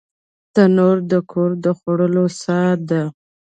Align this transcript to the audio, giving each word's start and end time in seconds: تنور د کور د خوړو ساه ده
تنور 0.53 0.97
د 1.11 1.13
کور 1.31 1.49
د 1.63 1.65
خوړو 1.77 2.25
ساه 2.41 2.73
ده 2.89 3.03